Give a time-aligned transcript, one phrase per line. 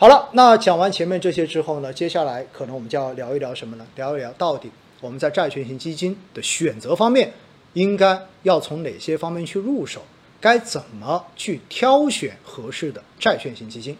[0.00, 3.84] 好了，那讲完前面这些之后呢，接下来可能我们就要聊一聊什么呢？
[3.96, 7.32] 聊一聊到底我们在债券型基金的选择方面，
[7.72, 10.02] 应该要从哪些方面去入手？
[10.40, 13.96] 该怎么去挑选合适的债券型基金？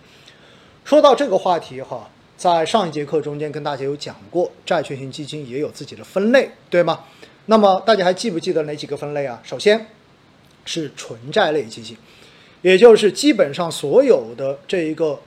[0.84, 7.06] 说到这个话题哈，在上一节课中间跟大家有讲过，债券型基金也有自己的分类，对吗？
[7.46, 9.42] 那么大家还记不记得哪几个分类啊？
[9.42, 9.88] 首先
[10.64, 11.96] 是纯债类基金，
[12.62, 15.18] 也就是基本上所有的这一个。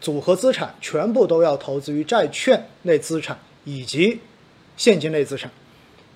[0.00, 4.20] 组合资产全部都要投资于债券类资产以及
[4.76, 5.50] 现金类资产，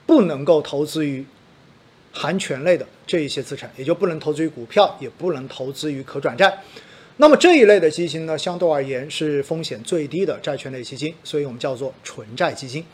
[0.07, 1.25] 不能够投资于
[2.13, 6.59] 含权类的这一些资产，也就不能投资于股票，也不能投资于可转债。
[7.17, 12.85] 那么这一类的基金呢，相对而言是风险最低的债券类基金，所以我们叫做纯债基金。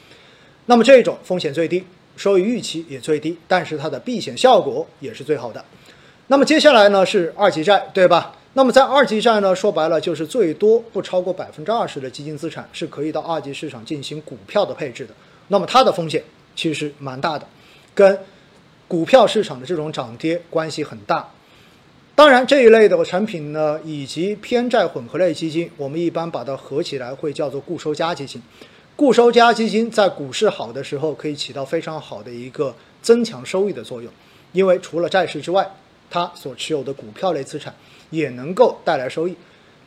[0.67, 1.85] 那么这种风险最低，
[2.17, 5.65] 收益预期也最低，但是它的避险效果也是最好的。
[6.27, 8.36] 那么接下来呢是二级债，对吧？
[8.57, 15.13] 那么在二级债呢，说白了就是最多不超过百分之二十的基金资产是可以到二级市场进行股票的配置的。
[15.49, 17.47] 那么它的风险其实蛮大的，
[17.95, 18.19] 跟
[18.89, 21.29] 股票市场的这种涨跌关系很大。
[22.15, 28.41] 当然这一类的产品呢，以及偏债混合类基金，我们一般把它合起来会叫做固收加基金。
[28.97, 34.11] 固收加基金在股市好的时候可以起到非常好的一个增强收益的作用，
[34.53, 35.71] 因为除了债市之外，
[36.11, 37.75] 它所持有的股票类资产。
[38.11, 39.35] 也能够带来收益，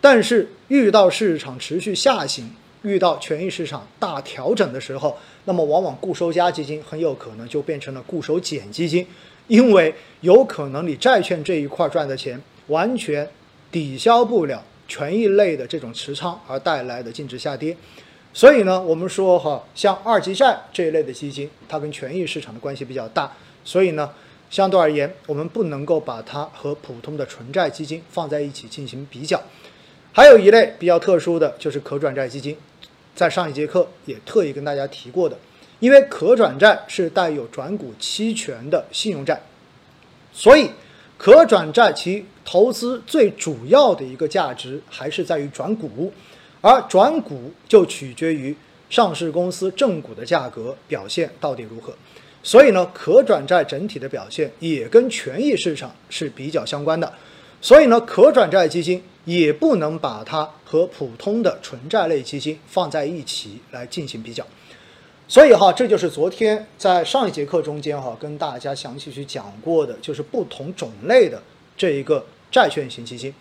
[0.02, 9.08] 但是遇到市场持续下行，遇到权益市场大调整的时候，那么往往固收加基金很有可能就变成了固收减基金，
[9.48, 13.26] 因为有可能你债券这一块赚的钱完全
[13.72, 17.76] 抵消不了权益类的这种持仓而带来的净值下跌，
[18.34, 23.32] 所以呢，我们说哈，像二级债这一类的基金，它跟权益市场的关系比较大，
[23.64, 24.12] 所以呢。
[24.50, 29.42] 相对而言，我们不能够把它和普通的纯债基金放在一起进行比较。
[30.12, 32.58] 还有一类比较特殊的就是可转债基金，
[33.16, 35.38] 在上一节课也特意跟大家提过的，
[35.80, 39.40] 因为可转债是带有转股期权的信用债，
[40.34, 40.72] 所以
[41.18, 46.12] 可转债其投资最主要的一个价值还是在于转股，
[46.62, 48.58] 而转股就取决于
[48.90, 51.94] 上市公司正股的价格表现到底如何。
[52.50, 57.14] 所以呢，可转债整体的表现也跟权益市场是比较相关的。
[57.62, 64.44] 所以呢，可转债基金也不能把它和普通的纯债类基金放在一起来进行比较。
[65.28, 71.40] 所以哈，这就是昨天在上一节课中间哈跟大家详细去讲过的，就是不同种类的
[71.78, 73.32] 这一个债券型基金。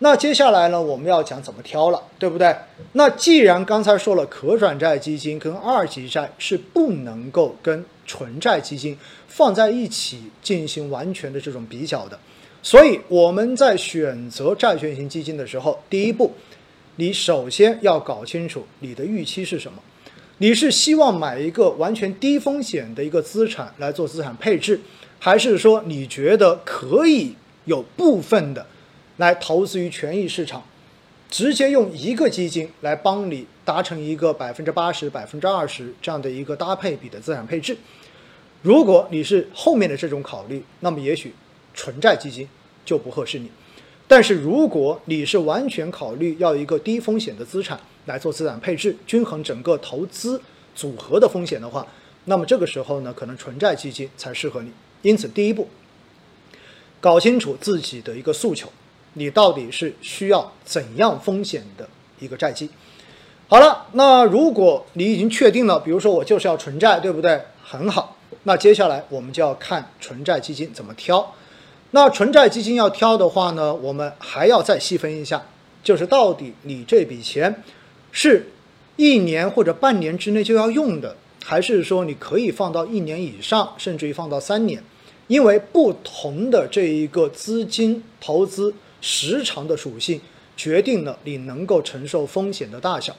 [0.00, 2.54] 那接下来呢，我们要讲怎么挑了，对不对？
[2.92, 8.96] 那既然刚才说了，可转债基金跟二级债是不能够跟纯债基金
[9.26, 12.18] 放在一起进行完全的这种比较的，
[12.62, 16.32] 所以我们在选择债券型基金的时候，第一步，
[16.96, 19.78] 你首先要搞清楚你的预期是什么。
[20.38, 24.78] 你是希望买一个完全低风险的一个资产来做资产配置，
[25.18, 28.66] 还是说你觉得可以有部分的
[29.16, 30.62] 来投资于权益市场，
[31.30, 37.76] 直接用一个基金来帮你达成一个百分之八十、百分之二十这样的一个搭配比的资产配置？
[38.62, 41.34] 如果你是后面的这种考虑，那么也许
[41.74, 42.48] 纯债基金
[42.84, 43.50] 就不合适你。
[44.08, 50.40] 但是如果你是完全考虑要一个低风险的资产来做资产配置，均衡整个投资
[50.74, 51.86] 组合的风险的话，
[52.26, 54.70] 那么这个时候呢，可能纯债基金才适合你。
[55.02, 55.68] 因此，第一步，
[57.00, 58.70] 搞清楚自己的一个诉求，
[59.18, 61.88] 你到底是需要怎样风险的
[62.18, 62.70] 一个债基。
[63.48, 67.40] 好了，那如果你已经确定了，比如说我就是要纯债，对不对？
[67.62, 68.16] 很好。
[68.42, 71.34] 那接下来我们就要看纯债基金怎么挑。
[71.92, 75.46] 那纯债基金要挑的话呢，我们还要再细分一下，
[75.82, 77.62] 就是到底你这笔钱
[78.12, 78.50] 是
[78.96, 84.82] 一年或者半年之内就要用的，还是说你可以放到一年以上，甚至于放到三年？
[85.28, 88.74] 因为不同的这一个资金投资
[89.06, 90.20] 时长的属性，
[90.56, 93.14] 决定了你能够承受风险的大小。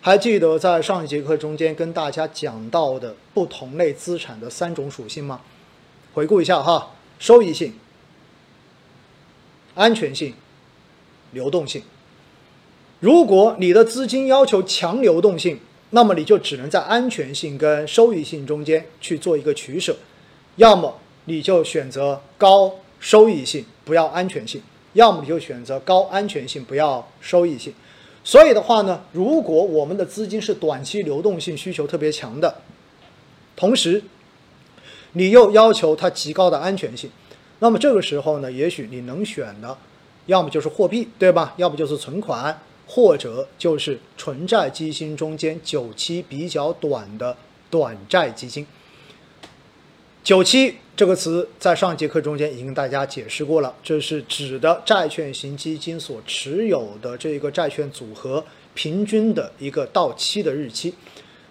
[0.00, 5.40] 还记得在上一节课中间跟大家讲到的不同类资产的三种属性吗？
[6.12, 7.74] 回顾一下哈，收益性、
[9.76, 10.34] 安全性、
[11.30, 11.80] 流动性。
[12.98, 15.60] 如果你的资金要求强流动性，
[15.90, 19.96] 那么你就只能在安全性跟收益性中间去做一个取舍，
[20.56, 24.60] 要么你就选择高收益性不要安全性，
[24.94, 27.72] 要么你就选择高安全性不要收益性。
[28.24, 32.62] 所以的话呢，如果我们的资金是短期流动性需求特别强的，
[33.56, 34.02] 同时
[35.12, 37.10] 你又要求它极高的安全性，
[37.58, 39.76] 那么这个时候呢，也许你能选的，
[40.26, 41.54] 要么就是货币，对吧？
[41.56, 47.36] 要不就是存款，或者就是纯债基金中间久期比较短的
[47.70, 48.66] 短债基金。
[50.24, 60.94] 九期这个词在上节课中间已经跟大家解释过了，这是指的债券型基金所持有的这个债券组合平均的一个到期的日期。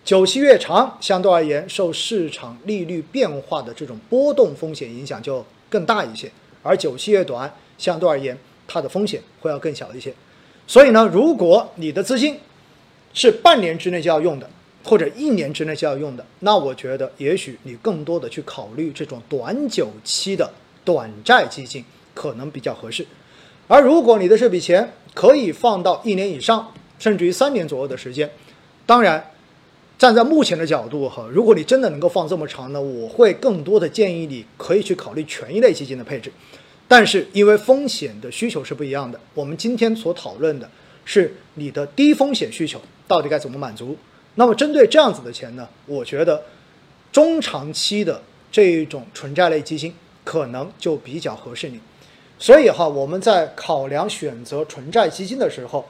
[0.05, 6.29] 久期越长，相对而言受市场利率变化的这种波动风险影响就更大一些；
[6.63, 8.37] 而久期越短，相对而言
[8.69, 10.13] 它的风险会要更小一些。
[10.65, 12.39] 所以呢，如果你的资金
[13.13, 14.49] 是半年之内就要用的，
[14.83, 20.51] 或者一年之内就要用的，那我觉得也许你更多的去考虑这种短久期的
[20.83, 21.83] 短债基金
[22.13, 23.05] 可能比较合适。
[23.67, 28.29] 而如果你的这笔钱可以放到一年以上，甚至于三年左右的时间，
[28.85, 29.31] 当然，
[29.97, 36.31] 站在目前的角度哈，如果你真的能够放这么长呢，我会更多的建议你可以去考虑权益类基金的配置。
[36.87, 40.69] 但是因为风险的需求是不一样的，我们今天所讨论的
[41.05, 43.95] 是你的低风险需求到底该怎么满足。
[44.35, 46.43] 那么针对这样子的钱呢，我觉得
[47.11, 49.93] 中长期的这一种纯债类基金
[50.23, 51.79] 可能就比较合适你。
[52.39, 55.87] 所以哈，我们在考量选择纯债基金的时候，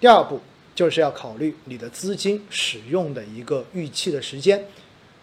[0.00, 0.40] 第二步
[0.74, 4.66] 就是要考虑你的资金使用的一个预期的时间，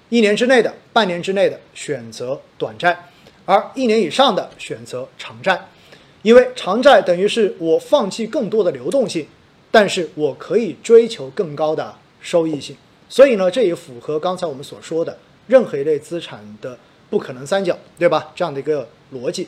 [0.09, 3.09] 一年之内的、半年之内的选择短债，
[3.45, 5.67] 而一年以上的选择长债，
[6.23, 9.27] 因为长债等于是我放弃更多的流动性，
[9.69, 11.95] 但是我可以追求更高的。
[12.23, 12.75] 收益性，
[13.07, 15.15] 所以呢，这也符合刚才我们所说的
[15.45, 16.75] 任何一类资产的
[17.09, 18.31] 不可能三角，对吧？
[18.33, 19.47] 这样的一个逻辑。